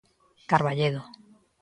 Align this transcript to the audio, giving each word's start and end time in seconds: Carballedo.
Carballedo. 0.49 1.01